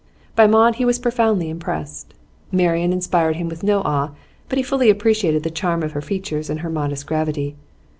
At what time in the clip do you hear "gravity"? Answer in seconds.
7.05-7.55